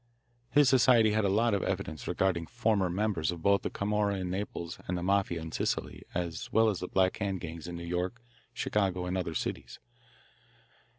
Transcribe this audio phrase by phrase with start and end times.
[0.49, 4.31] His society had a lot of evidence regarding former members of both the Camorra in
[4.31, 7.85] Naples and the Mafia in Sicily, as well as the Black Hand gangs in New
[7.85, 8.19] York,
[8.51, 9.77] Chicago, and other cities.